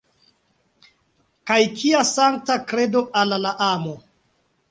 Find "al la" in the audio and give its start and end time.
3.21-3.55